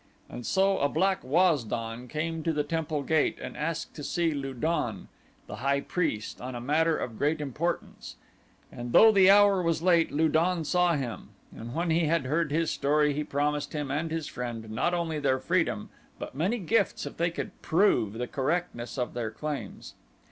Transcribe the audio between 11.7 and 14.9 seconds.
when he had heard his story he promised him and his friend